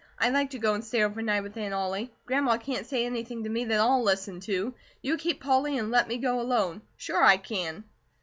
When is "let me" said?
5.91-6.17